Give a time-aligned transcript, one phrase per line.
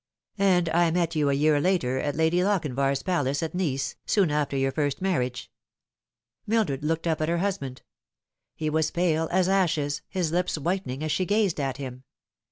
[0.39, 4.57] And I met you a year later at Lady Lochinvar's palace at Nice, soon after
[4.57, 5.51] your first marriage."
[6.47, 7.83] Mildred looked up at her husband.
[8.55, 12.03] He was pale as ashes, hifl lips whitening as she gazed at him.